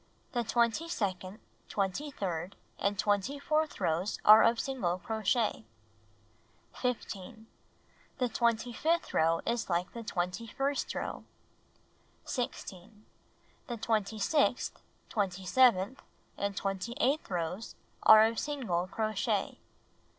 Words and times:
The 0.31 0.43
twenty 0.43 0.87
second, 0.89 1.37
twenty 1.69 2.09
third 2.09 2.55
and 2.79 2.97
twenty 2.97 3.37
fourth 3.37 3.79
rows 3.79 4.17
are 4.25 4.41
of 4.41 4.59
single 4.59 4.97
crochet. 4.97 5.63
15. 6.73 7.45
The 8.17 8.27
twenty 8.27 8.73
fifth 8.73 9.13
row 9.13 9.41
is 9.45 9.69
like 9.69 9.93
the 9.93 10.01
twenty 10.01 10.47
first 10.47 10.95
row. 10.95 11.23
16. 12.25 13.05
The 13.67 13.77
twenty 13.77 14.17
sixth, 14.17 14.81
twenty 15.07 15.45
seventh 15.45 16.01
and 16.35 16.57
twenty 16.57 16.95
eighth 16.99 17.29
rows 17.29 17.75
are 18.01 18.25
of 18.25 18.39
single 18.39 18.87
crochet. 18.87 19.59